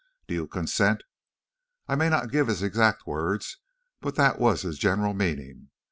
[0.27, 1.03] Do you consent?'
[1.87, 3.57] I may not give his exact words,
[4.01, 5.69] but that was his general meaning.